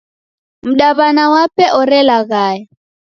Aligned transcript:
Mdaw'ana 0.69 1.23
wape 1.33 1.65
orelaghaya. 1.79 2.61